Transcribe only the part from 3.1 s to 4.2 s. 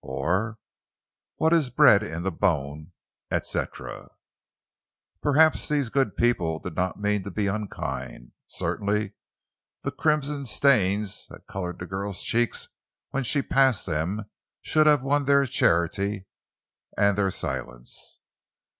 et cetera."